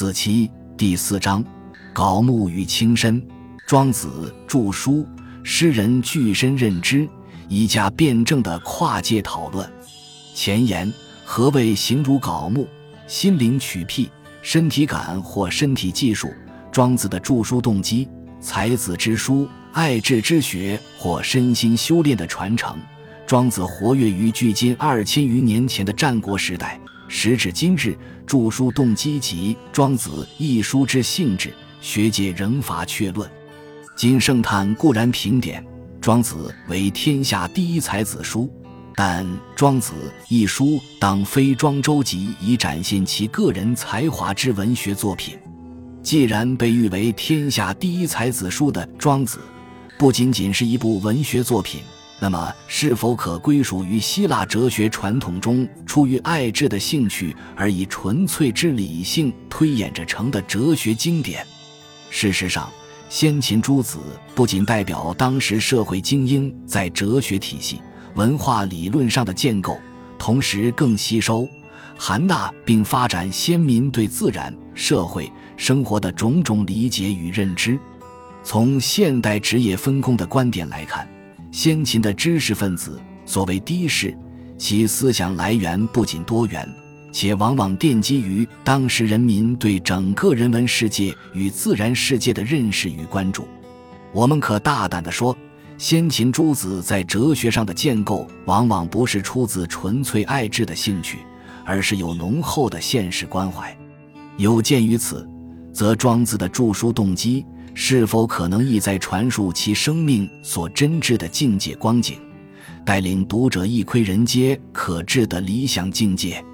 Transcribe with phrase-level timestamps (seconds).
[0.00, 1.44] 子期第四章：
[1.94, 3.22] 槁木与轻身。
[3.66, 5.06] 庄子著书，
[5.42, 7.06] 诗人具身认知，
[7.50, 9.70] 以加辩证的跨界讨论。
[10.34, 10.90] 前言：
[11.22, 12.66] 何谓形如槁木？
[13.06, 14.08] 心灵取辟，
[14.40, 16.32] 身体感或身体技术。
[16.72, 18.08] 庄子的著书动机：
[18.40, 22.74] 才子之书，爱智之学，或身心修炼的传承。
[23.26, 26.80] 庄子活跃于距今二千余年前的战国时代，
[27.12, 33.28] 时至今日，著书动机及《庄子》一书之性质，学界仍乏确论。
[33.96, 35.60] 今圣叹固然评点
[36.00, 38.48] 《庄子》为天下第一才子书，
[38.94, 39.26] 但
[39.56, 39.92] 《庄子》
[40.28, 45.36] 一书当非庄周集以展现其个人才华之文学作品。
[46.04, 49.38] 既然被誉为天下第一才子书的《庄子》，
[49.98, 51.80] 不仅仅是一部文学作品。
[52.22, 61.46] 那么，是否可归属于希腊哲学传统中出于爱智的兴趣而以纯粹之理性推演着成的哲学经典？
[62.10, 62.70] 事实上，
[63.08, 63.98] 先秦诸子
[64.34, 67.80] 不仅代表当时社会精英在哲学体系、
[68.14, 69.78] 文化理论上的建构，
[70.18, 71.48] 同时更吸收、
[71.96, 77.78] 含纳并发展先民对自然、社会生活的种种理解与认知。
[78.42, 81.08] 从现代职业分工的观点来看。
[81.50, 84.16] 先秦的知识分子，所谓低士，
[84.56, 86.68] 其思想来源不仅多元，
[87.10, 93.48] 且往往奠基于当时人民对整个人文世界与自然世界的认识与关注。
[94.12, 95.36] 我们可大胆地说，
[95.76, 101.18] 先秦诸子在哲学上的建构，往往不是出自纯粹爱智的兴趣，
[101.64, 103.76] 而是有浓厚的现实关怀。
[104.36, 105.28] 有鉴于此，
[105.72, 107.44] 则庄子的著书动机。
[107.74, 112.18] 是否可能意在传述其生命所真挚的境界光景，
[112.84, 116.44] 带领读者一窥人皆可至的理想境界，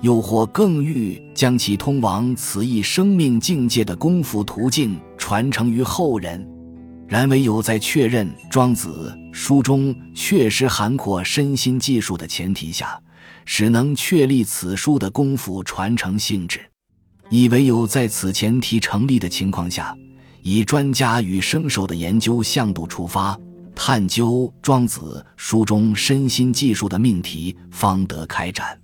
[0.00, 6.46] 又或更欲将其通往此一生命境界的功夫途径传承于后人？
[7.08, 12.98] 然唯有在确认《庄子》书中确实涵括身心技术的前提下，
[13.44, 16.58] 使能确立此书的功夫传承性质；
[17.28, 19.94] 亦唯有在此前提成立的情况下。
[20.42, 23.38] 以专家与生手的研究向度出发，
[23.74, 24.30] 探究
[24.60, 28.81] 《庄子》书中身心技术的命题，方得开展。